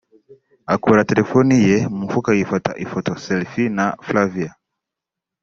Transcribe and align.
akura 0.73 1.07
telefoni 1.09 1.55
ye 1.67 1.77
mu 1.93 2.01
mufuka 2.05 2.29
yifata 2.37 2.71
ifoto 2.83 3.11
(Selfie) 3.23 3.73
na 3.77 3.85
Flavia 4.05 4.51